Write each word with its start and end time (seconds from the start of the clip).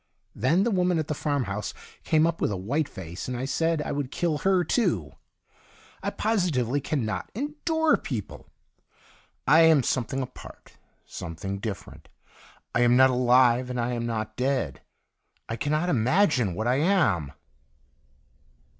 Then 0.33 0.63
the 0.63 0.71
woman 0.71 0.97
at 0.97 1.07
the 1.07 1.13
farmhouse 1.13 1.75
came 2.03 2.25
up 2.25 2.41
with 2.41 2.49
a 2.51 2.57
white 2.57 2.89
face, 2.89 3.27
and 3.27 3.37
I 3.37 3.45
said 3.45 3.83
I 3.83 3.91
would 3.91 4.09
kill 4.09 4.39
her 4.39 4.63
too. 4.63 5.11
I 6.01 6.09
positively 6.09 6.81
cannot 6.81 7.31
endure 7.35 7.97
people. 7.97 8.49
I 9.47 9.59
am 9.61 9.83
some 9.83 10.05
thing 10.05 10.23
apart, 10.23 10.71
something 11.05 11.59
different. 11.59 12.09
I 12.73 12.81
am 12.81 12.97
not 12.97 13.11
alive, 13.11 13.69
and 13.69 13.79
I 13.79 13.93
am 13.93 14.07
not 14.07 14.35
dead. 14.35 14.81
I 15.47 15.55
cannot 15.55 15.87
imagine 15.87 16.55
what 16.55 16.67
I 16.67 16.77
am. 16.77 17.33